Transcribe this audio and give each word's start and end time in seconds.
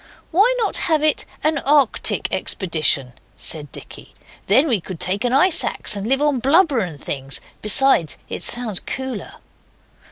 'Why 0.31 0.51
not 0.57 0.77
have 0.89 1.03
it 1.03 1.25
an 1.43 1.59
Arctic 1.59 2.27
expedition?' 2.33 3.13
said 3.37 3.71
Dicky; 3.71 4.15
'then 4.47 4.67
we 4.67 4.81
could 4.81 4.99
take 4.99 5.23
an 5.23 5.31
ice 5.31 5.63
axe, 5.63 5.95
and 5.95 6.07
live 6.07 6.23
on 6.23 6.39
blubber 6.39 6.79
and 6.79 6.99
things. 6.99 7.39
Besides, 7.61 8.17
it 8.27 8.41
sounds 8.41 8.79
cooler. 8.79 9.33